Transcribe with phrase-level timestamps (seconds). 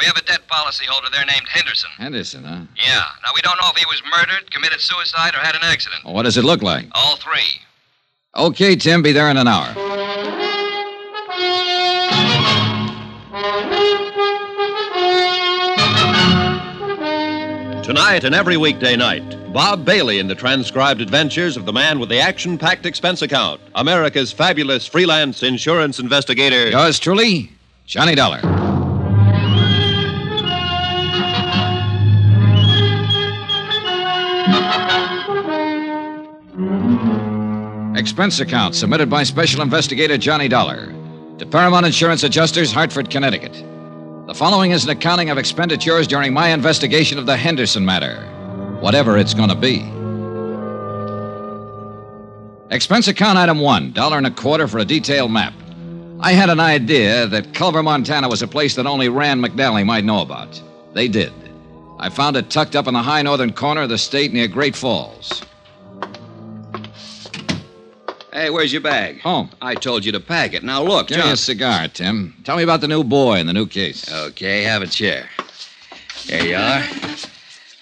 [0.00, 1.90] We have a debt policyholder there named Henderson.
[1.98, 2.62] Henderson, huh?
[2.76, 3.02] Yeah.
[3.22, 6.04] Now, we don't know if he was murdered, committed suicide, or had an accident.
[6.06, 6.86] Well, what does it look like?
[6.92, 7.60] All three.
[8.34, 9.74] Okay, Tim, be there in an hour.
[17.82, 22.08] Tonight and every weekday night, Bob Bailey in the transcribed adventures of the man with
[22.08, 26.70] the action packed expense account, America's fabulous freelance insurance investigator.
[26.70, 27.50] Yours truly,
[27.84, 28.59] Johnny Dollar.
[38.00, 40.86] Expense account submitted by Special Investigator Johnny Dollar
[41.36, 43.52] to Paramount Insurance Adjusters, Hartford, Connecticut.
[44.26, 48.22] The following is an accounting of expenditures during my investigation of the Henderson matter,
[48.80, 49.80] whatever it's going to be.
[52.74, 55.52] Expense account item one, dollar and a quarter for a detailed map.
[56.20, 60.04] I had an idea that Culver, Montana was a place that only Rand McNally might
[60.04, 60.58] know about.
[60.94, 61.34] They did.
[61.98, 64.74] I found it tucked up in the high northern corner of the state near Great
[64.74, 65.42] Falls.
[68.32, 69.20] Hey, where's your bag?
[69.22, 69.50] Home.
[69.60, 70.62] I told you to pack it.
[70.62, 72.34] Now look, Give me a cigar, Tim.
[72.44, 74.10] Tell me about the new boy and the new case.
[74.12, 75.28] Okay, have a chair.
[76.26, 76.82] There you are.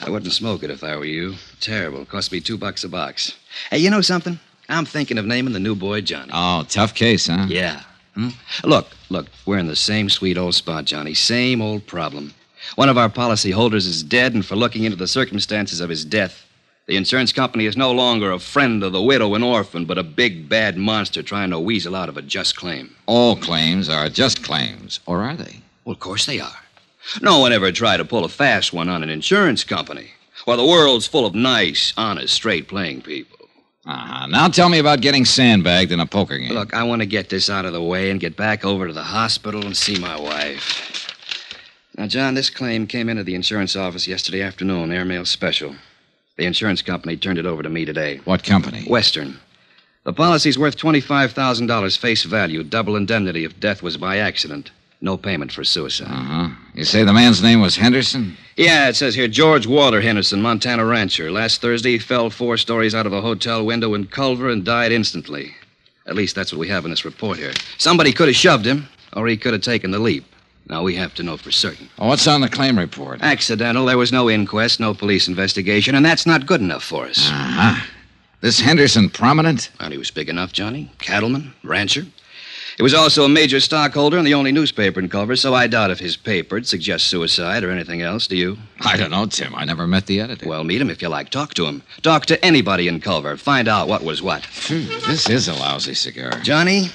[0.01, 1.35] I wouldn't smoke it if I were you.
[1.61, 2.07] Terrible.
[2.07, 3.37] Cost me two bucks a box.
[3.71, 4.39] Hey, you know something?
[4.71, 6.31] I'm thinking of naming the new boy Johnny.
[6.33, 7.47] Oh, tough case, huh?
[7.49, 7.83] Yeah.
[8.15, 8.29] Hmm?
[8.65, 11.15] Look, look, we're in the same sweet old spot, Johnny.
[11.15, 12.33] Same old problem.
[12.77, 16.05] One of our policy holders is dead, and for looking into the circumstances of his
[16.05, 16.45] death,
[16.89, 20.03] the insurance company is no longer a friend of the widow and orphan, but a
[20.03, 22.97] big bad monster trying to weasel out of a just claim.
[23.05, 25.61] All claims are just claims, or are they?
[25.85, 26.65] Well, of course they are.
[27.21, 30.13] No one ever tried to pull a fast one on an insurance company.
[30.47, 33.37] Well, the world's full of nice, honest, straight playing people.
[33.85, 34.27] Uh-huh.
[34.27, 36.53] Now tell me about getting sandbagged in a poker game.
[36.53, 38.95] Look, I want to get this out of the way and get back over to
[38.95, 41.15] the hospital and see my wife.
[41.99, 45.75] Now, John, this claim came into the insurance office yesterday afternoon, airmail special.
[46.39, 48.21] The insurance company turned it over to me today.
[48.25, 48.85] What company?
[48.89, 49.39] Western.
[50.05, 54.71] The policy's worth $25,000 face value, double indemnity if death was by accident.
[55.01, 56.07] No payment for suicide.
[56.09, 56.49] Uh-huh.
[56.75, 58.37] You say the man's name was Henderson?
[58.57, 61.31] Yeah, it says here George Walter Henderson, Montana rancher.
[61.31, 64.93] Last Thursday, he fell four stories out of a hotel window in Culver and died
[64.93, 65.55] instantly.
[66.07, 67.53] At least that's what we have in this report here.
[67.79, 70.25] Somebody could have shoved him, or he could have taken the leap.
[70.69, 71.89] Now we have to know for certain.
[71.99, 73.23] Oh, what's on the claim report?
[73.23, 73.87] Accidental.
[73.87, 77.31] There was no inquest, no police investigation, and that's not good enough for us.
[77.31, 77.87] Uh-huh.
[78.41, 79.71] This Henderson prominent?
[79.81, 80.93] Well, he was big enough, Johnny.
[80.99, 82.07] Cattleman, rancher.
[82.77, 85.91] He was also a major stockholder in the only newspaper in Culver, so I doubt
[85.91, 88.57] if his paper'd suggest suicide or anything else, do you?
[88.83, 89.53] I don't know, Tim.
[89.57, 90.49] I never met the editor.
[90.49, 91.31] Well, meet him if you like.
[91.31, 91.83] Talk to him.
[92.03, 93.37] Talk to anybody in Culver.
[93.37, 94.47] Find out what was what.
[94.47, 96.31] Phew, this is a lousy cigar.
[96.43, 96.91] Johnny,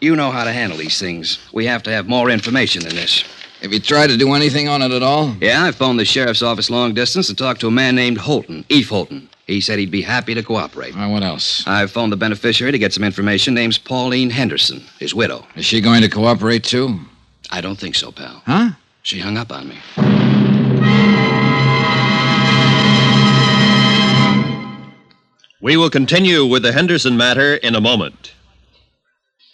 [0.00, 1.38] you know how to handle these things.
[1.52, 3.24] We have to have more information than this.
[3.62, 5.34] Have you tried to do anything on it at all?
[5.40, 8.66] Yeah, I phoned the sheriff's office long distance and talked to a man named Holton,
[8.68, 9.30] Eve Holton.
[9.46, 10.94] He said he'd be happy to cooperate.
[10.94, 11.66] All right, what else?
[11.66, 13.54] I phoned the beneficiary to get some information.
[13.54, 15.46] Name's Pauline Henderson, his widow.
[15.54, 16.98] Is she going to cooperate too?
[17.50, 18.42] I don't think so, pal.
[18.44, 18.70] Huh?
[19.02, 19.76] She hung up on me.
[25.62, 28.34] We will continue with the Henderson matter in a moment.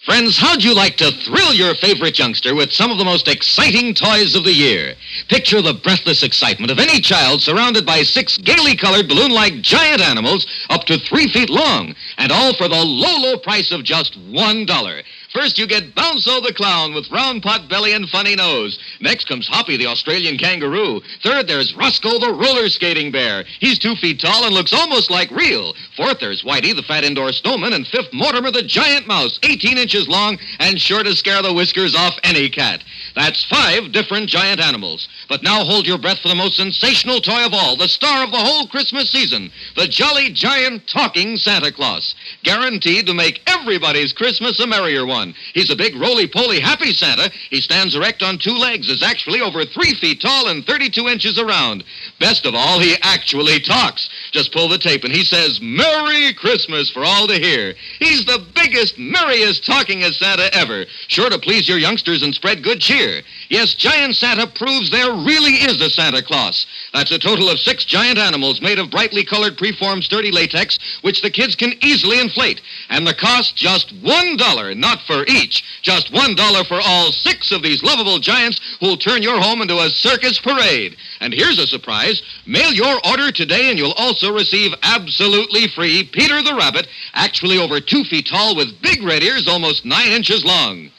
[0.05, 3.95] Friends, how'd you like to thrill your favorite youngster with some of the most exciting
[3.95, 4.97] toys of the year?
[5.29, 10.01] Picture the breathless excitement of any child surrounded by six gaily colored balloon like giant
[10.01, 14.17] animals up to three feet long, and all for the low, low price of just
[14.27, 15.03] one dollar.
[15.33, 18.79] First, you get Bounzo the clown with round pot belly and funny nose.
[19.01, 21.01] Next comes Hoppy the Australian kangaroo.
[21.23, 23.45] Third, there's Roscoe the roller skating bear.
[23.59, 25.75] He's two feet tall and looks almost like real.
[25.97, 27.73] Fourth, there's Whitey the fat indoor snowman.
[27.73, 31.95] And fifth, Mortimer the giant mouse, 18 inches long and sure to scare the whiskers
[31.95, 32.85] off any cat.
[33.15, 35.09] That's five different giant animals.
[35.29, 38.33] But now hold your breath for the most sensational toy of all, the star of
[38.33, 42.15] the whole Christmas season, the jolly giant talking Santa Claus.
[42.43, 45.22] Guaranteed to make everybody's Christmas a merrier one.
[45.55, 47.31] He's a big roly-poly happy Santa.
[47.51, 51.39] He stands erect on two legs, is actually over three feet tall and 32 inches
[51.39, 51.85] around.
[52.19, 54.09] Best of all, he actually talks.
[54.33, 57.75] Just pull the tape and he says, Merry Christmas for all to hear.
[57.99, 60.87] He's the biggest, merriest talkingest Santa ever.
[61.09, 63.23] Sure to please your youngsters and spread good cheer.
[63.49, 66.67] Yes, Giant Santa proves there really is a Santa Claus.
[66.95, 71.23] That's a total of six giant animals made of brightly colored preformed sturdy latex, which
[71.23, 72.61] the kids can easily inflate.
[72.89, 75.63] And the cost just one dollar, not for each.
[75.83, 79.79] Just one dollar for all six of these lovable giants who'll turn your home into
[79.79, 80.97] a circus parade.
[81.21, 82.23] And here's a surprise.
[82.47, 87.81] Mail your order today and you'll also receive absolutely free Peter the Rabbit, actually over
[87.81, 90.91] two feet tall with big red ears almost nine inches long.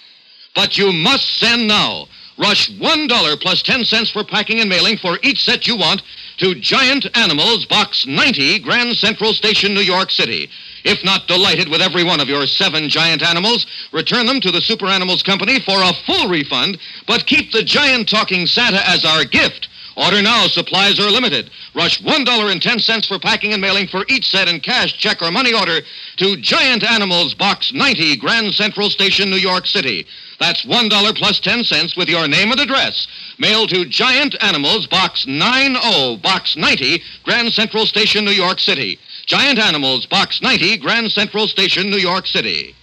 [0.55, 2.07] But you must send now.
[2.37, 6.01] Rush $1 plus 10 cents for packing and mailing for each set you want
[6.37, 10.49] to Giant Animals, Box 90, Grand Central Station, New York City.
[10.83, 14.61] If not delighted with every one of your seven giant animals, return them to the
[14.61, 16.77] Super Animals Company for a full refund,
[17.07, 19.69] but keep the giant talking Santa as our gift.
[19.95, 20.47] Order now.
[20.47, 21.51] Supplies are limited.
[21.75, 25.81] Rush $1.10 for packing and mailing for each set in cash, check, or money order
[26.17, 30.07] to Giant Animals, Box 90, Grand Central Station, New York City.
[30.39, 33.07] That's $1 plus 10 cents with your name and address.
[33.37, 38.99] Mail to Giant Animals, Box 90, Box 90, Grand Central Station, New York City.
[39.25, 42.75] Giant Animals, Box 90, Grand Central Station, New York City.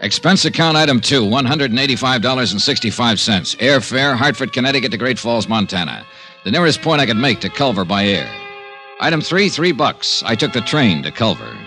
[0.00, 3.56] Expense account item two, $185.65.
[3.56, 6.06] Airfare, Hartford, Connecticut to Great Falls, Montana.
[6.44, 8.30] The nearest point I could make to Culver by air.
[9.00, 10.22] Item three, three bucks.
[10.24, 11.58] I took the train to Culver.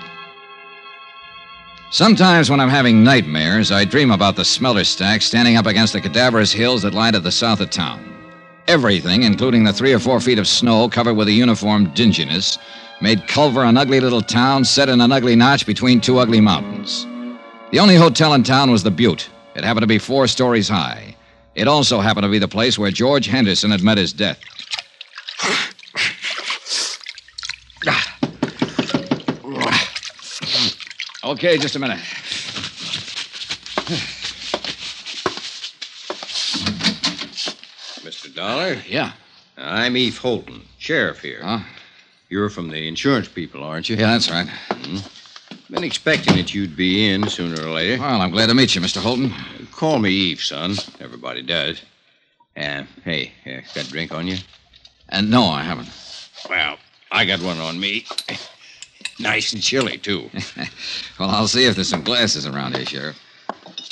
[1.91, 5.99] Sometimes when I'm having nightmares, I dream about the smelter stack standing up against the
[5.99, 8.10] cadaverous hills that lie to the south of town.
[8.67, 12.57] Everything, including the three or four feet of snow covered with a uniform dinginess,
[13.01, 17.05] made Culver an ugly little town set in an ugly notch between two ugly mountains.
[17.71, 19.29] The only hotel in town was the Butte.
[19.55, 21.15] It happened to be four stories high.
[21.55, 24.39] It also happened to be the place where George Henderson had met his death.
[31.23, 31.99] Okay, just a minute.
[38.41, 38.77] Dollar?
[38.87, 39.11] Yeah.
[39.55, 41.41] I'm Eve Holton, sheriff here.
[41.43, 41.59] Huh?
[42.27, 43.95] You're from the insurance people, aren't you?
[43.97, 44.49] Yeah, that's right.
[45.69, 48.01] Been expecting that you'd be in sooner or later.
[48.01, 48.99] Well, I'm glad to meet you, Mr.
[48.99, 49.31] Holton.
[49.71, 50.73] Call me Eve, son.
[50.99, 51.83] Everybody does.
[52.57, 54.37] Uh, hey, uh, got a drink on you?
[55.09, 55.89] And no, I haven't.
[56.49, 56.77] Well,
[57.11, 58.07] I got one on me.
[59.19, 60.31] Nice and chilly, too.
[61.19, 63.21] Well, I'll see if there's some glasses around here, Sheriff.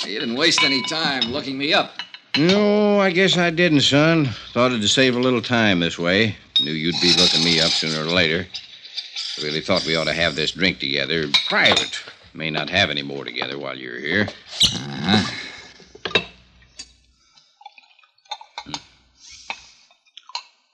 [0.04, 1.92] You didn't waste any time looking me up.
[2.38, 4.30] No, I guess I didn't, son.
[4.52, 6.36] Thought it'd save a little time this way.
[6.60, 8.46] Knew you'd be looking me up sooner or later.
[9.42, 12.00] Really thought we ought to have this drink together, private.
[12.34, 14.28] May not have any more together while you're here.
[14.74, 16.22] Uh-huh.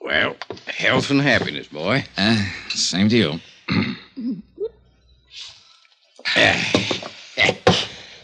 [0.01, 0.35] Well,
[0.67, 2.05] health and happiness, boy.
[2.17, 3.39] Uh, same to you.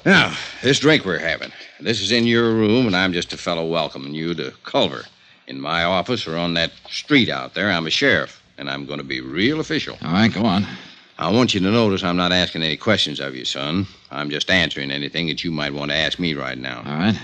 [0.06, 1.52] Now, this drink we're having.
[1.84, 5.04] This is in your room, and I'm just a fellow welcoming you to Culver.
[5.48, 9.00] In my office or on that street out there, I'm a sheriff, and I'm going
[9.00, 9.98] to be real official.
[10.02, 10.66] All right, go on.
[11.20, 13.86] I want you to notice I'm not asking any questions of you, son.
[14.12, 16.84] I'm just answering anything that you might want to ask me right now.
[16.86, 17.20] All right.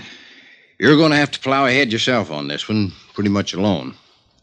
[0.78, 3.94] You're going to have to plow ahead yourself on this one, pretty much alone.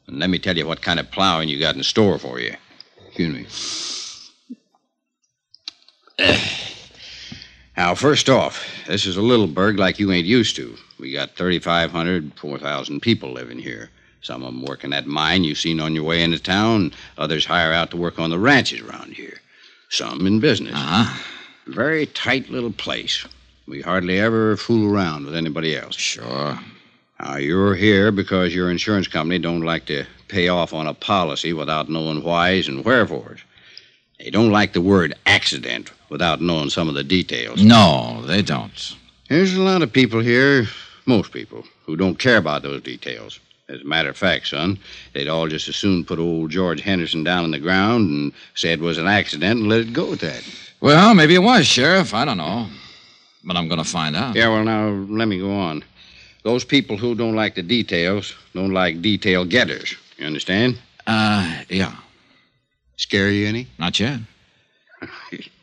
[0.08, 2.56] And let me tell you what kind of plowing you got in store for you.
[3.06, 3.36] Excuse
[6.18, 6.74] me.
[7.78, 10.76] Now, first off, this is a little burg like you ain't used to.
[11.00, 13.92] We got 3,500, 4,000 people living here.
[14.22, 16.92] Some of them working that mine you seen on your way into town.
[17.20, 19.42] Others hire out to work on the ranches around here.
[19.90, 20.74] Some in business.
[20.74, 21.24] Uh-huh.
[21.68, 23.28] Very tight little place.
[23.68, 25.96] We hardly ever fool around with anybody else.
[25.96, 26.60] Sure.
[27.20, 31.54] Now, you're here because your insurance company don't like to pay off on a policy
[31.54, 33.42] without knowing whys and wherefores.
[34.18, 37.64] They don't like the word accident without knowing some of the details.
[37.64, 38.96] No, they don't.
[39.30, 40.68] There's a lot of people here,
[41.06, 43.40] most people, who don't care about those details.
[43.70, 44.80] As a matter of fact, son,
[45.14, 48.72] they'd all just as soon put old George Henderson down on the ground and say
[48.72, 50.44] it was an accident and let it go at that.
[50.80, 52.14] Well, maybe it was, Sheriff.
[52.14, 52.68] I don't know.
[53.44, 54.36] But I'm going to find out.
[54.36, 55.84] Yeah, well, now, let me go on.
[56.44, 59.96] Those people who don't like the details don't like detail getters.
[60.18, 60.78] You understand?
[61.06, 61.94] Uh, yeah.
[62.96, 63.68] Scare you any?
[63.78, 64.20] Not yet.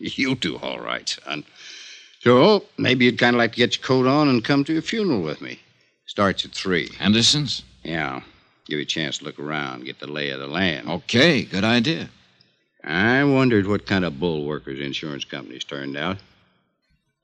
[0.16, 1.44] you do all right, son.
[2.20, 4.82] So, maybe you'd kind of like to get your coat on and come to a
[4.82, 5.58] funeral with me.
[6.06, 6.90] Starts at three.
[6.98, 7.62] Henderson's?
[7.82, 8.20] Yeah.
[8.66, 10.88] Give you a chance to look around, get the lay of the land.
[10.88, 12.08] Okay, good idea.
[12.82, 16.18] I wondered what kind of bull workers insurance companies turned out.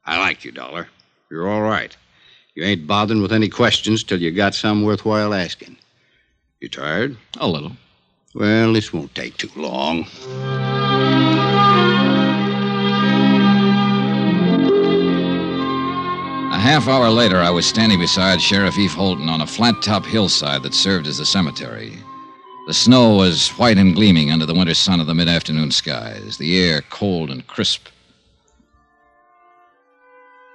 [0.05, 0.89] I like you, Dollar.
[1.31, 1.97] You're all right.
[2.55, 5.77] You ain't bothering with any questions till you got some worthwhile asking.
[6.61, 7.17] You tired?
[7.39, 7.73] A little.
[8.35, 10.07] Well, this won't take too long.
[16.71, 20.62] Half hour later, I was standing beside Sheriff Eve Holton on a flat top hillside
[20.62, 21.99] that served as a cemetery.
[22.69, 26.37] The snow was white and gleaming under the winter sun of the mid afternoon skies,
[26.37, 27.89] the air cold and crisp.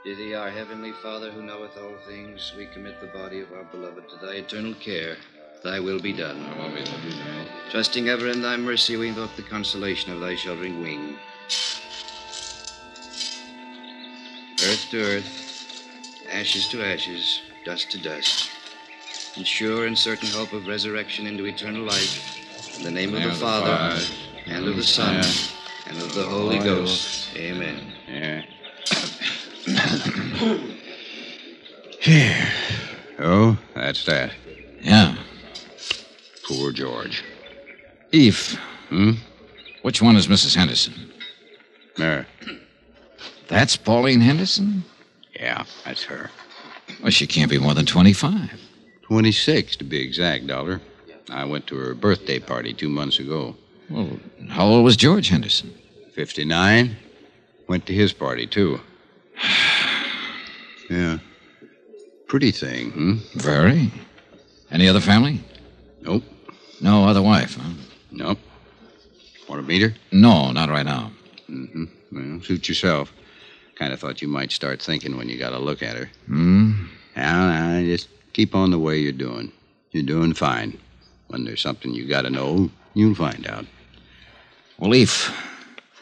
[0.05, 3.65] To thee, our heavenly Father, who knoweth all things, we commit the body of our
[3.65, 5.17] beloved to thy eternal care.
[5.65, 6.45] Thy will be done.
[7.72, 11.17] Trusting ever in thy mercy, we invoke the consolation of thy sheltering wing.
[14.63, 15.44] Earth to earth,
[16.35, 18.49] ashes to ashes, dust to dust.
[19.37, 23.31] In sure and certain hope of resurrection into eternal life, in the name of the
[23.31, 23.97] Father,
[24.45, 25.23] and of the Son,
[25.87, 27.29] and of the Holy Ghost.
[27.37, 27.93] Amen.
[28.07, 28.41] Yeah.
[32.01, 32.47] Here.
[33.19, 34.33] Oh, that's that.
[34.81, 35.15] Yeah.
[36.47, 37.23] Poor George.
[38.11, 39.11] Eve, Hmm?
[39.81, 40.55] which one is Mrs.
[40.55, 40.93] Henderson?
[41.97, 42.27] There.
[43.47, 44.83] That's Pauline Henderson?
[45.45, 46.31] Yeah, that's her.
[47.03, 48.59] Well, she can't be more than 25.
[49.03, 50.81] 26, to be exact, Dollar.
[51.29, 53.55] I went to her birthday party two months ago.
[53.91, 54.09] Well,
[54.49, 55.71] how old was George Henderson?
[56.15, 56.95] 59.
[57.67, 58.79] Went to his party, too.
[60.89, 61.19] yeah.
[62.27, 63.13] Pretty thing, hmm?
[63.35, 63.91] Very.
[64.71, 65.43] Any other family?
[66.01, 66.23] Nope.
[66.81, 67.69] No other wife, huh?
[68.09, 68.39] Nope.
[69.47, 69.93] Want to meet her?
[70.11, 71.11] No, not right now.
[71.47, 71.83] Mm-hmm.
[72.11, 73.13] Well, suit yourself.
[73.75, 76.10] Kind of thought you might start thinking when you got a look at her.
[76.27, 76.86] Hmm?
[77.15, 79.51] Now, now, just keep on the way you're doing.
[79.91, 80.77] You're doing fine.
[81.27, 83.65] When there's something you got to know, you'll find out.
[84.77, 85.34] Well, Eve,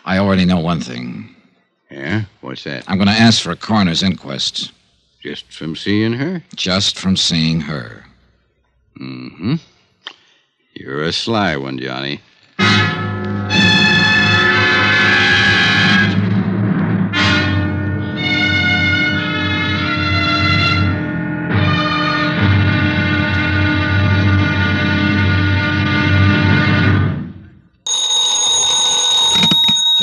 [0.05, 1.35] I already know one thing.
[1.89, 2.23] Yeah?
[2.41, 2.83] What's that?
[2.87, 4.71] I'm going to ask for a coroner's inquest
[5.21, 6.43] Just from seeing her?
[6.55, 8.05] just from seeing her.
[8.99, 9.55] Mm-hmm.
[10.75, 12.19] You're a sly one, Johnny.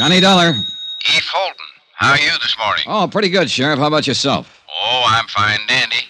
[0.00, 0.56] Johnny Dollar.
[0.56, 2.84] Eve Holton, how are you this morning?
[2.86, 3.78] Oh, pretty good, Sheriff.
[3.78, 4.64] How about yourself?
[4.66, 6.08] Oh, I'm fine, dandy.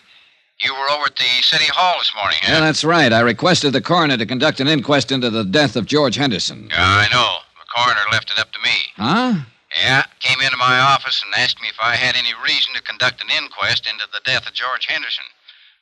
[0.61, 2.52] You were over at the city hall this morning, huh?
[2.52, 3.12] Yeah, that's right.
[3.12, 6.68] I requested the coroner to conduct an inquest into the death of George Henderson.
[6.70, 7.38] Yeah, I know.
[7.59, 8.78] The coroner left it up to me.
[8.94, 9.42] Huh?
[9.82, 13.20] Yeah, came into my office and asked me if I had any reason to conduct
[13.20, 15.25] an inquest into the death of George Henderson.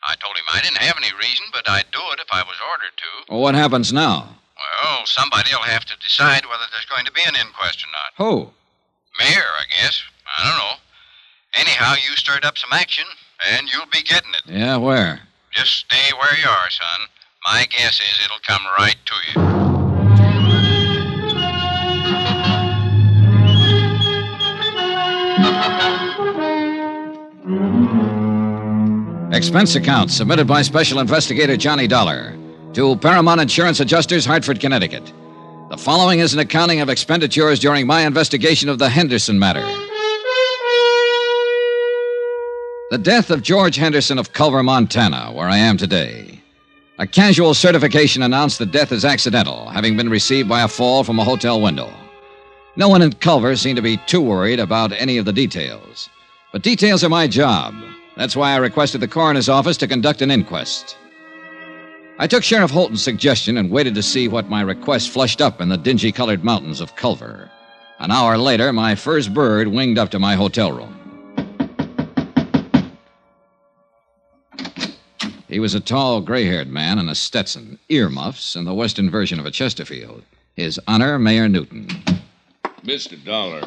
[0.09, 2.57] I told him I didn't have any reason, but I'd do it if I was
[2.73, 3.33] ordered to.
[3.35, 4.39] Well, what happens now?
[4.59, 8.13] Well, somebody'll have to decide whether there's going to be an inquest or not.
[8.17, 8.51] Who?
[9.19, 10.03] Mayor, I guess.
[10.39, 10.77] I don't know.
[11.55, 13.05] Anyhow, you stirred up some action,
[13.51, 14.43] and you'll be getting it.
[14.47, 15.21] Yeah, where?
[15.53, 17.07] Just stay where you are, son.
[17.47, 19.49] My guess is it'll come right to you.
[29.37, 32.38] Expense account submitted by Special Investigator Johnny Dollar
[32.79, 35.13] to Paramount Insurance Adjusters, Hartford, Connecticut.
[35.69, 39.67] The following is an accounting of expenditures during my investigation of the Henderson matter.
[42.93, 46.41] The death of George Henderson of Culver, Montana, where I am today.
[47.01, 51.19] A casual certification announced the death is accidental, having been received by a fall from
[51.19, 51.93] a hotel window.
[52.77, 56.09] No one in Culver seemed to be too worried about any of the details.
[56.53, 57.75] But details are my job.
[58.17, 60.97] That's why I requested the coroner's office to conduct an inquest.
[62.21, 65.69] I took Sheriff Holton's suggestion and waited to see what my request flushed up in
[65.69, 67.49] the dingy colored mountains of Culver.
[68.01, 70.97] An hour later, my first bird winged up to my hotel room.
[75.49, 79.39] He was a tall, gray haired man in a Stetson, earmuffs, and the western version
[79.39, 80.25] of a Chesterfield.
[80.55, 81.87] His Honor, Mayor Newton.
[82.83, 83.23] Mr.
[83.25, 83.63] Dollar,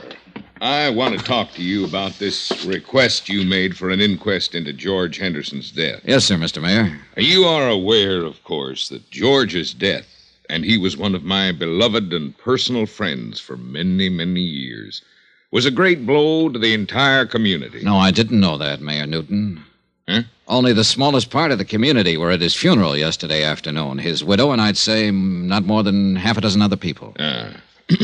[0.62, 4.72] I want to talk to you about this request you made for an inquest into
[4.72, 6.02] George Henderson's death.
[6.06, 6.62] Yes, sir, Mr.
[6.62, 7.00] Mayor.
[7.18, 10.06] You are aware, of course, that George's death,
[10.52, 15.02] and he was one of my beloved and personal friends for many, many years,
[15.50, 17.84] was a great blow to the entire community.
[17.84, 19.64] No, I didn't know that, Mayor Newton.
[20.08, 20.22] Huh?
[20.48, 23.98] Only the smallest part of the community were at his funeral yesterday afternoon.
[23.98, 27.16] His widow and I'd say mm, not more than half a dozen other people.
[27.20, 27.50] Ah.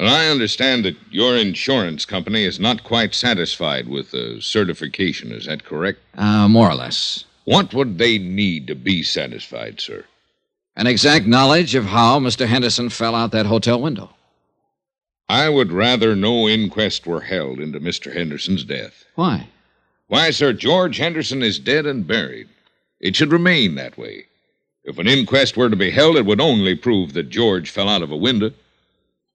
[0.00, 5.30] well, I understand that your insurance company is not quite satisfied with the certification.
[5.30, 5.98] Is that correct?
[6.16, 7.24] Uh, more or less.
[7.44, 10.06] What would they need to be satisfied, sir?
[10.74, 12.46] An exact knowledge of how Mr.
[12.46, 14.10] Henderson fell out that hotel window.
[15.28, 18.12] I would rather no inquest were held into Mr.
[18.14, 19.04] Henderson's death.
[19.14, 19.48] Why?
[20.08, 22.48] Why, sir, George Henderson is dead and buried.
[23.00, 24.24] It should remain that way.
[24.82, 28.02] If an inquest were to be held, it would only prove that George fell out
[28.02, 28.52] of a window.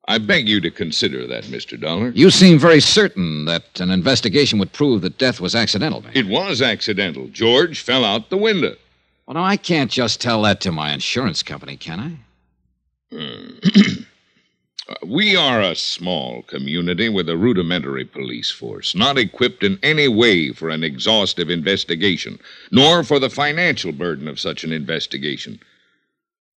[0.08, 1.80] I beg you to consider that, Mr.
[1.80, 2.10] Dollar.
[2.10, 6.62] You seem very certain that an investigation would prove that death was accidental, It was
[6.62, 7.28] accidental.
[7.30, 8.76] George fell out the window.
[9.26, 12.00] Well, no, I can't just tell that to my insurance company, can
[13.12, 13.16] I?
[13.16, 14.02] Hmm.
[14.88, 20.08] Uh, we are a small community with a rudimentary police force, not equipped in any
[20.08, 22.38] way for an exhaustive investigation,
[22.70, 25.60] nor for the financial burden of such an investigation.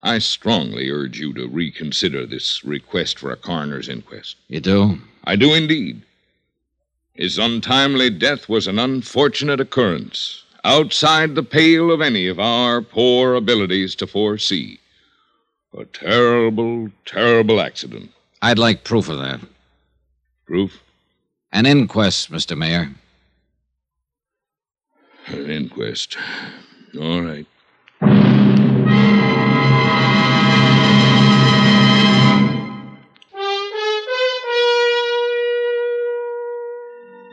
[0.06, 4.36] I strongly urge you to reconsider this request for a coroner's inquest.
[4.46, 5.00] You do?
[5.24, 6.00] I do indeed.
[7.14, 13.34] His untimely death was an unfortunate occurrence, outside the pale of any of our poor
[13.34, 14.78] abilities to foresee.
[15.76, 18.10] A terrible, terrible accident.
[18.42, 19.40] I'd like proof of that.
[20.46, 20.80] Proof?
[21.50, 22.56] An inquest, Mr.
[22.56, 22.92] Mayor.
[25.26, 26.16] An inquest.
[26.96, 27.46] All right.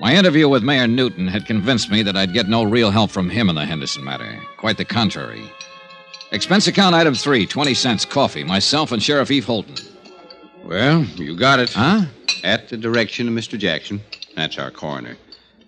[0.03, 3.29] My interview with Mayor Newton had convinced me that I'd get no real help from
[3.29, 4.37] him in the Henderson matter.
[4.57, 5.49] Quite the contrary.
[6.33, 8.43] Expense account item three, 20 cents coffee.
[8.43, 9.75] Myself and Sheriff Eve Holton.
[10.65, 11.71] Well, you got it.
[11.71, 12.01] Huh?
[12.43, 13.57] At the direction of Mr.
[13.57, 14.01] Jackson.
[14.35, 15.15] That's our coroner.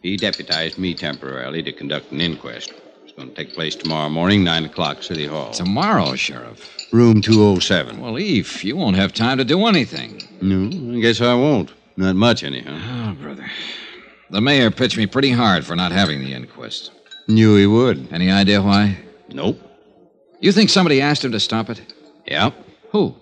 [0.01, 2.73] He deputized me temporarily to conduct an inquest.
[3.05, 5.51] It's going to take place tomorrow morning, 9 o'clock, City Hall.
[5.51, 6.75] Tomorrow, Sheriff.
[6.91, 8.01] Room 207.
[8.01, 10.21] Well, Eve, you won't have time to do anything.
[10.41, 11.71] No, I guess I won't.
[11.95, 12.77] Not much, anyhow.
[12.77, 13.49] Oh, brother.
[14.31, 16.91] The mayor pitched me pretty hard for not having the inquest.
[17.27, 18.11] Knew he would.
[18.11, 18.97] Any idea why?
[19.29, 19.59] Nope.
[20.39, 21.93] You think somebody asked him to stop it?
[22.25, 22.53] Yep.
[22.89, 23.15] Who?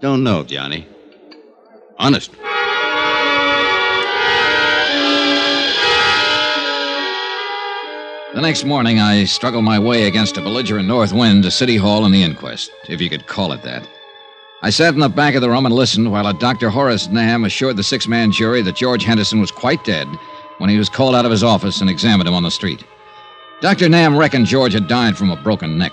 [0.00, 0.86] Don't know, Johnny.
[1.98, 2.32] Honest.
[8.32, 12.04] The next morning, I struggled my way against a belligerent north wind to City Hall
[12.04, 13.86] and the inquest, if you could call it that.
[14.62, 16.68] I sat in the back of the room and listened while a Dr.
[16.68, 20.06] Horace Nam assured the six man jury that George Henderson was quite dead
[20.58, 22.84] when he was called out of his office and examined him on the street.
[23.62, 23.88] Dr.
[23.88, 25.92] Nam reckoned George had died from a broken neck.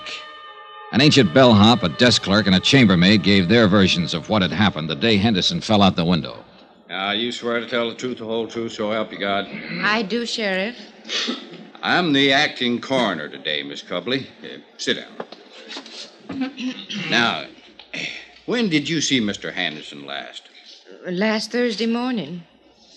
[0.92, 4.52] An ancient bellhop, a desk clerk, and a chambermaid gave their versions of what had
[4.52, 6.44] happened the day Henderson fell out the window.
[6.90, 9.46] Now, you swear to tell the truth, the whole truth, so help you God.
[9.82, 10.76] I do, Sheriff.
[11.82, 14.26] I'm the acting coroner today, Miss Cubley.
[14.42, 16.50] Uh, sit down.
[17.10, 17.46] now,
[18.48, 19.52] when did you see Mr.
[19.52, 20.48] Henderson last?
[21.06, 22.44] Last Thursday morning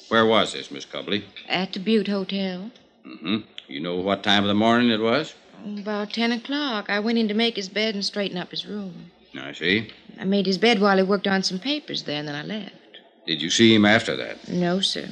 [0.08, 1.26] Where was this, Miss Cubley?
[1.50, 2.72] at the Butte Hotel.
[3.06, 3.38] Mm-hmm.
[3.68, 5.34] You know what time of the morning it was?
[5.78, 9.12] About 10 o'clock, I went in to make his bed and straighten up his room.
[9.38, 9.92] I see.
[10.20, 13.00] I made his bed while he worked on some papers there, and then I left.
[13.28, 14.48] Did you see him after that?
[14.48, 15.08] No, sir.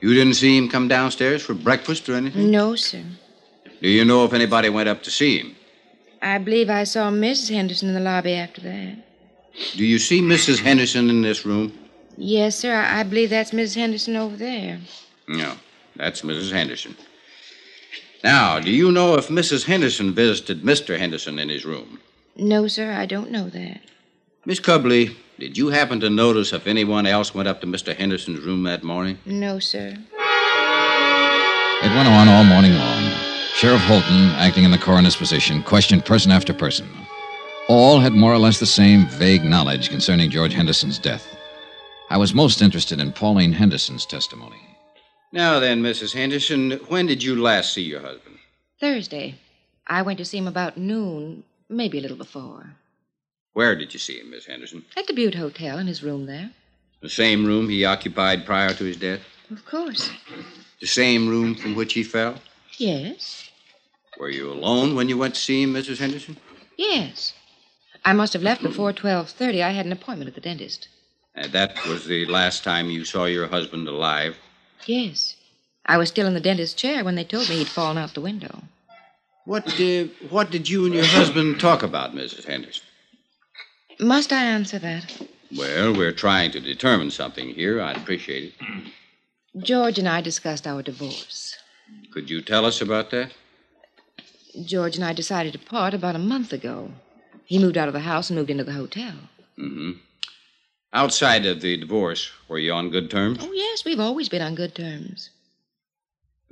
[0.00, 2.50] You didn't see him come downstairs for breakfast or anything?
[2.50, 3.02] No, sir.
[3.82, 5.54] Do you know if anybody went up to see him?
[6.22, 7.54] I believe I saw Mrs.
[7.54, 9.05] Henderson in the lobby after that.
[9.74, 10.60] Do you see Mrs.
[10.60, 11.72] Henderson in this room?
[12.16, 12.74] Yes, sir.
[12.74, 13.76] I, I believe that's Mrs.
[13.76, 14.80] Henderson over there.
[15.28, 15.54] No,
[15.96, 16.52] that's Mrs.
[16.52, 16.96] Henderson.
[18.24, 19.66] Now, do you know if Mrs.
[19.66, 20.98] Henderson visited Mr.
[20.98, 22.00] Henderson in his room?
[22.36, 22.92] No, sir.
[22.92, 23.80] I don't know that.
[24.44, 27.94] Miss Cubley, did you happen to notice if anyone else went up to Mr.
[27.94, 29.18] Henderson's room that morning?
[29.26, 29.96] No, sir.
[31.82, 33.12] It went on all morning long.
[33.54, 36.88] Sheriff Holton, acting in the coroner's position, questioned person after person.
[37.68, 41.36] All had more or less the same vague knowledge concerning George Henderson's death.
[42.10, 44.60] I was most interested in Pauline Henderson's testimony.
[45.32, 46.14] Now then, Mrs.
[46.14, 48.38] Henderson, when did you last see your husband?
[48.78, 49.34] Thursday.
[49.88, 52.70] I went to see him about noon, maybe a little before.
[53.54, 54.84] Where did you see him, Miss Henderson?
[54.96, 56.50] At the Butte Hotel, in his room there.
[57.00, 59.20] The same room he occupied prior to his death?
[59.50, 60.10] Of course.
[60.80, 62.36] The same room from which he fell?
[62.78, 63.50] Yes.
[64.18, 65.98] Were you alone when you went to see him, Mrs.
[65.98, 66.36] Henderson?
[66.76, 67.32] Yes.
[68.06, 69.64] I must have left before 12.30.
[69.64, 70.88] I had an appointment at the dentist.
[71.34, 74.36] And that was the last time you saw your husband alive?
[74.86, 75.34] Yes.
[75.84, 78.20] I was still in the dentist's chair when they told me he'd fallen out the
[78.20, 78.62] window.
[79.44, 82.44] What, uh, what did you and your husband talk about, Mrs.
[82.44, 82.84] Henderson?
[83.98, 85.20] Must I answer that?
[85.56, 87.80] Well, we're trying to determine something here.
[87.80, 89.62] I'd appreciate it.
[89.64, 91.56] George and I discussed our divorce.
[92.12, 93.32] Could you tell us about that?
[94.64, 96.92] George and I decided to part about a month ago.
[97.46, 99.14] He moved out of the house and moved into the hotel.
[99.58, 99.92] Mm-hmm.
[100.92, 103.38] Outside of the divorce, were you on good terms?
[103.40, 105.30] Oh, yes, we've always been on good terms.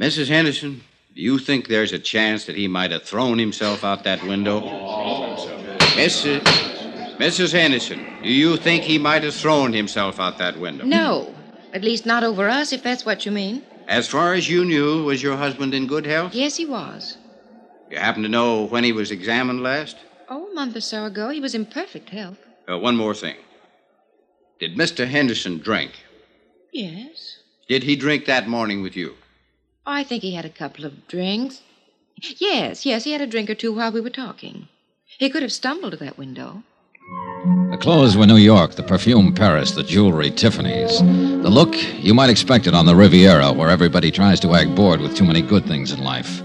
[0.01, 0.29] Mrs.
[0.29, 0.83] Henderson,
[1.15, 4.61] do you think there's a chance that he might have thrown himself out that window?
[5.97, 6.43] Mrs.
[7.19, 7.53] Mrs.
[7.53, 10.85] Henderson, do you think he might have thrown himself out that window?
[10.85, 11.35] No.
[11.73, 13.63] At least not over us, if that's what you mean.
[13.89, 16.35] As far as you knew, was your husband in good health?
[16.35, 17.17] Yes, he was.
[17.91, 19.97] You happen to know when he was examined last?
[20.55, 21.31] A month or so ago.
[21.31, 22.38] He was in perfect health.
[22.71, 23.35] Uh, one more thing.
[24.61, 25.09] Did Mr.
[25.09, 25.90] Henderson drink?
[26.73, 27.38] Yes.
[27.69, 29.14] Did he drink that morning with you?
[29.85, 31.62] I think he had a couple of drinks.
[32.38, 34.69] Yes, yes, he had a drink or two while we were talking.
[35.19, 36.62] He could have stumbled to that window.
[37.73, 41.01] The clothes were New York, the perfume Paris, the jewelry Tiffany's.
[41.01, 45.01] The look, you might expect it on the Riviera, where everybody tries to act bored
[45.01, 46.44] with too many good things in life.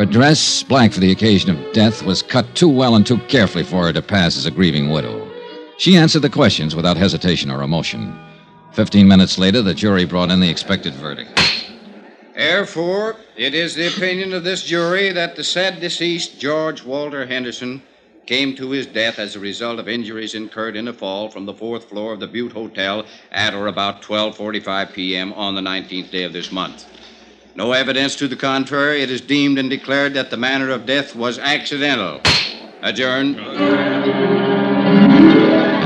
[0.00, 3.64] Her dress, black for the occasion of death, was cut too well and too carefully
[3.64, 5.30] for her to pass as a grieving widow.
[5.76, 8.18] She answered the questions without hesitation or emotion.
[8.72, 11.38] Fifteen minutes later, the jury brought in the expected verdict.
[12.34, 17.82] Therefore, it is the opinion of this jury that the said deceased, George Walter Henderson,
[18.24, 21.52] came to his death as a result of injuries incurred in a fall from the
[21.52, 25.34] fourth floor of the Butte Hotel at or about 12:45 p.m.
[25.34, 26.86] on the 19th day of this month.
[27.54, 29.02] No evidence to the contrary.
[29.02, 32.20] It is deemed and declared that the manner of death was accidental.
[32.82, 33.38] Adjourned.
[33.38, 33.50] And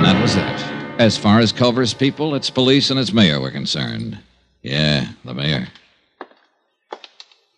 [0.05, 1.01] that was it.
[1.01, 4.19] As far as Culver's people, its police, and its mayor were concerned.
[4.63, 5.69] Yeah, the mayor.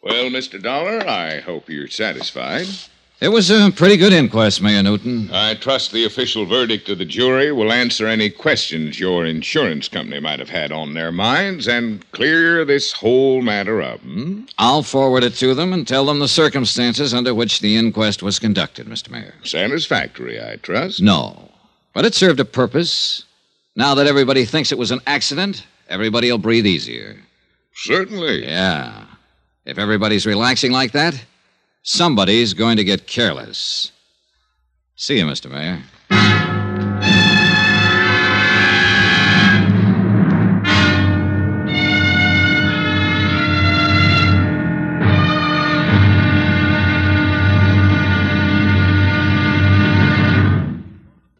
[0.03, 0.63] Well, Mr.
[0.63, 2.67] Dollar, I hope you're satisfied.
[3.19, 5.31] It was a pretty good inquest, Mayor Newton.
[5.33, 10.21] I trust the official verdict of the jury will answer any questions your insurance company
[10.21, 14.01] might have had on their minds and clear this whole matter up.
[14.01, 14.43] Hmm?
[14.59, 18.39] I'll forward it to them and tell them the circumstances under which the inquest was
[18.39, 19.11] conducted, Mr.
[19.11, 19.33] Mayor.
[19.45, 21.01] Satisfactory, I trust.
[21.01, 21.51] No.
[21.95, 23.25] But it served a purpose.
[23.77, 27.17] Now that everybody thinks it was an accident, everybody will breathe easier.
[27.77, 28.45] Certainly.
[28.45, 29.07] Yeah.
[29.65, 31.19] If everybody's relaxing like that,
[31.87, 33.93] somebody's going to get careless.
[34.97, 35.51] See you, Mr.
[35.51, 35.83] Mayor.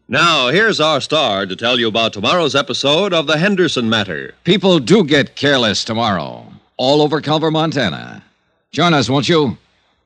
[0.09, 4.33] Now, here's our star to tell you about tomorrow's episode of The Henderson Matter.
[4.45, 6.45] People do get careless tomorrow,
[6.77, 8.23] all over Culver, Montana.
[8.71, 9.57] Join us, won't you?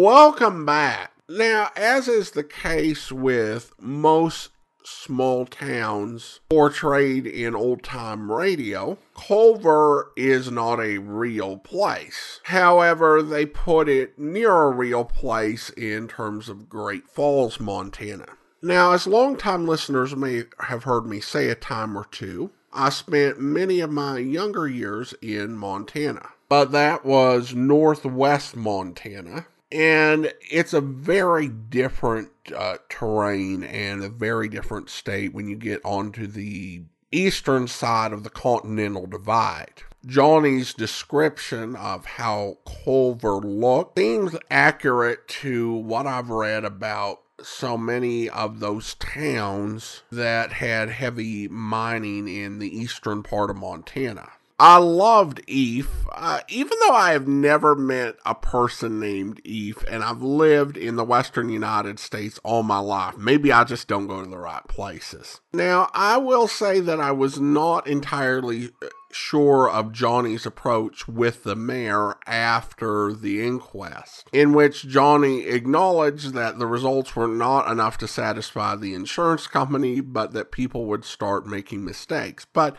[0.00, 1.10] Welcome back.
[1.28, 4.50] Now, as is the case with most
[4.84, 12.38] small towns portrayed in old time radio, Culver is not a real place.
[12.44, 18.26] However, they put it near a real place in terms of Great Falls, Montana.
[18.62, 23.40] Now, as longtime listeners may have heard me say a time or two, I spent
[23.40, 26.28] many of my younger years in Montana.
[26.48, 34.48] But that was northwest Montana, and it's a very different uh, terrain and a very
[34.48, 39.82] different state when you get onto the eastern side of the continental divide.
[40.06, 48.28] Johnny's description of how Culver looked seems accurate to what I've read about so many
[48.28, 54.30] of those towns that had heavy mining in the eastern part of Montana.
[54.60, 60.02] I loved Eve, uh, even though I have never met a person named Eve, and
[60.02, 63.16] I've lived in the western United States all my life.
[63.16, 65.40] Maybe I just don't go to the right places.
[65.52, 71.44] Now, I will say that I was not entirely uh, sure of Johnny's approach with
[71.44, 77.96] the mayor after the inquest, in which Johnny acknowledged that the results were not enough
[77.98, 82.44] to satisfy the insurance company, but that people would start making mistakes.
[82.52, 82.76] But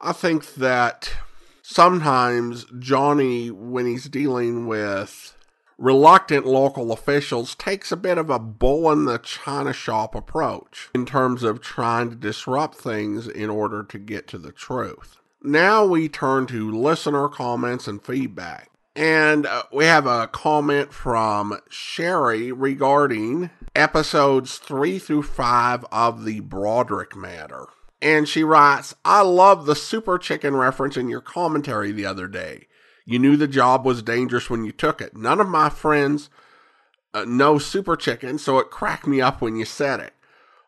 [0.00, 1.12] I think that
[1.62, 5.36] sometimes Johnny, when he's dealing with
[5.76, 11.06] reluctant local officials, takes a bit of a bull in the china shop approach in
[11.06, 15.16] terms of trying to disrupt things in order to get to the truth.
[15.42, 18.70] Now we turn to listener comments and feedback.
[18.96, 26.40] And uh, we have a comment from Sherry regarding episodes three through five of the
[26.40, 27.66] Broderick matter.
[28.00, 32.68] And she writes, I love the super chicken reference in your commentary the other day.
[33.04, 35.16] You knew the job was dangerous when you took it.
[35.16, 36.30] None of my friends
[37.14, 40.12] uh, know super chicken, so it cracked me up when you said it.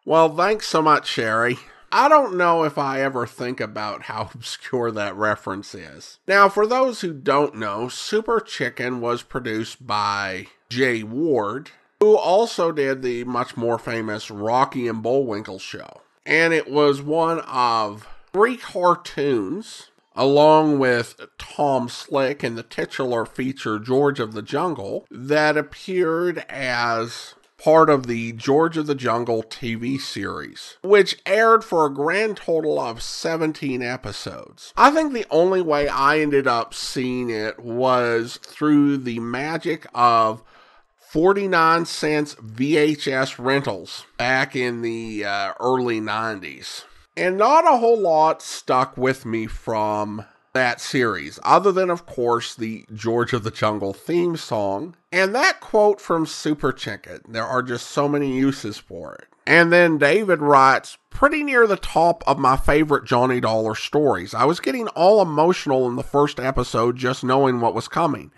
[0.05, 1.59] Well, thanks so much, Sherry.
[1.93, 6.19] I don't know if I ever think about how obscure that reference is.
[6.27, 12.73] Now, for those who don't know, Super Chicken was produced by Jay Ward, who also
[12.73, 18.57] did the much more famous Rocky and Bullwinkle show and it was one of three
[18.57, 26.45] cartoons along with Tom Slick and the titular feature George of the Jungle that appeared
[26.49, 32.39] as part of the George of the Jungle TV series, which aired for a grand
[32.39, 34.73] total of 17 episodes.
[34.77, 40.43] I think the only way I ended up seeing it was through the magic of
[41.11, 46.85] 49 cents VHS rentals back in the uh, early 90s.
[47.17, 52.55] And not a whole lot stuck with me from that series, other than, of course,
[52.55, 57.23] the George of the Jungle theme song and that quote from Super Chicken.
[57.29, 59.27] There are just so many uses for it.
[59.45, 64.33] And then David writes, pretty near the top of my favorite Johnny Dollar stories.
[64.33, 68.31] I was getting all emotional in the first episode just knowing what was coming.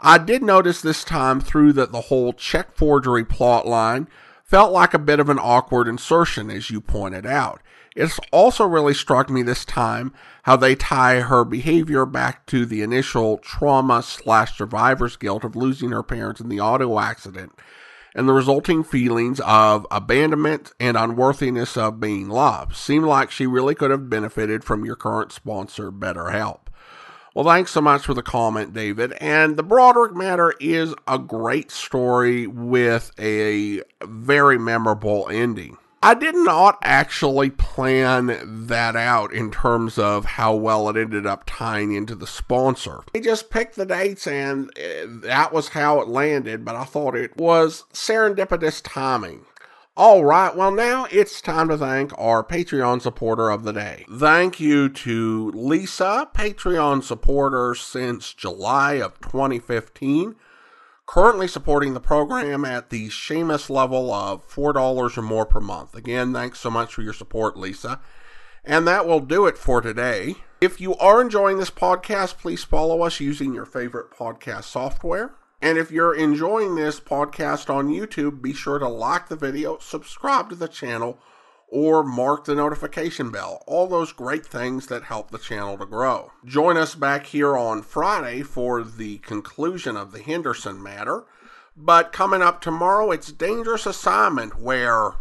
[0.00, 4.08] I did notice this time through that the whole check forgery plot line
[4.44, 7.60] felt like a bit of an awkward insertion, as you pointed out.
[7.96, 10.12] It's also really struck me this time
[10.44, 15.90] how they tie her behavior back to the initial trauma slash survivor's guilt of losing
[15.90, 17.52] her parents in the auto accident
[18.14, 22.76] and the resulting feelings of abandonment and unworthiness of being loved.
[22.76, 26.67] Seemed like she really could have benefited from your current sponsor, BetterHelp.
[27.34, 29.12] Well, thanks so much for the comment, David.
[29.20, 35.76] And the Broderick matter is a great story with a very memorable ending.
[36.00, 41.42] I did not actually plan that out in terms of how well it ended up
[41.44, 43.00] tying into the sponsor.
[43.12, 47.16] He just picked the dates and eh, that was how it landed, but I thought
[47.16, 49.44] it was serendipitous timing.
[49.98, 54.04] All right, well, now it's time to thank our Patreon supporter of the day.
[54.08, 60.36] Thank you to Lisa, Patreon supporter since July of 2015,
[61.04, 65.96] currently supporting the program at the Seamus level of $4 or more per month.
[65.96, 68.00] Again, thanks so much for your support, Lisa.
[68.64, 70.36] And that will do it for today.
[70.60, 75.32] If you are enjoying this podcast, please follow us using your favorite podcast software.
[75.60, 80.50] And if you're enjoying this podcast on YouTube, be sure to like the video, subscribe
[80.50, 81.18] to the channel,
[81.66, 83.64] or mark the notification bell.
[83.66, 86.32] All those great things that help the channel to grow.
[86.44, 91.24] Join us back here on Friday for the conclusion of the Henderson matter.
[91.76, 95.12] But coming up tomorrow, it's Dangerous Assignment, where.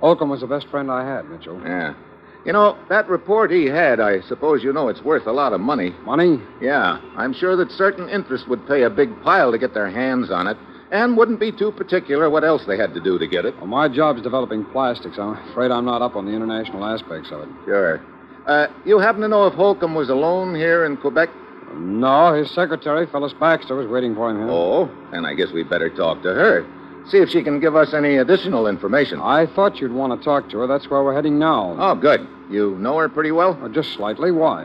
[0.00, 1.60] Holcomb was the best friend I had, Mitchell.
[1.64, 1.94] Yeah.
[2.44, 5.60] You know, that report he had, I suppose you know it's worth a lot of
[5.60, 5.94] money.
[6.04, 6.40] Money?
[6.60, 7.00] Yeah.
[7.16, 10.48] I'm sure that certain interests would pay a big pile to get their hands on
[10.48, 10.56] it,
[10.90, 13.56] and wouldn't be too particular what else they had to do to get it.
[13.58, 15.18] Well, my job's developing plastics.
[15.18, 17.48] I'm afraid I'm not up on the international aspects of it.
[17.64, 18.02] Sure.
[18.46, 21.28] Uh, you happen to know if Holcomb was alone here in Quebec?
[21.74, 24.48] No, his secretary, Phyllis Baxter, was waiting for him here.
[24.50, 26.66] Oh, then I guess we'd better talk to her.
[27.08, 29.20] See if she can give us any additional information.
[29.20, 30.66] I thought you'd want to talk to her.
[30.66, 31.76] That's where we're heading now.
[31.78, 32.26] Oh, good.
[32.50, 33.58] You know her pretty well?
[33.62, 34.30] Uh, just slightly.
[34.30, 34.64] Why?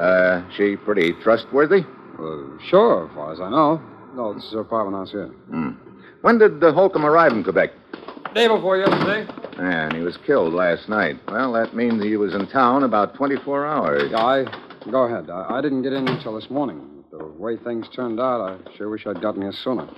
[0.00, 1.82] Uh, she pretty trustworthy?
[2.18, 3.80] Uh, sure, as far as I know.
[4.14, 5.28] No, this is her apartment house here.
[5.28, 5.70] Hmm.
[6.22, 7.70] When did uh, Holcomb arrive in Quebec?
[8.34, 9.26] Day before yesterday.
[9.58, 11.18] And he was killed last night.
[11.28, 14.10] Well, that means he was in town about 24 hours.
[14.10, 14.90] Yeah, I.
[14.90, 15.30] Go ahead.
[15.30, 17.04] I, I didn't get in until this morning.
[17.10, 19.88] The way things turned out, I sure wish I'd gotten here sooner.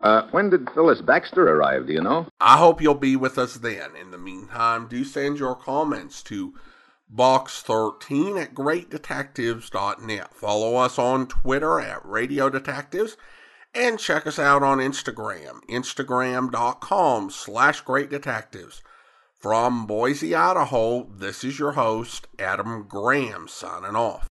[0.00, 2.28] Uh, when did Phyllis Baxter arrive, do you know?
[2.40, 3.96] I hope you'll be with us then.
[4.00, 6.54] In the meantime, do send your comments to
[7.12, 10.34] box13 at greatdetectives.net.
[10.34, 13.16] Follow us on Twitter at Radio Detectives
[13.74, 18.82] and check us out on Instagram, instagram.com slash greatdetectives.
[19.38, 24.26] From Boise, Idaho, this is your host, Adam Graham, signing off.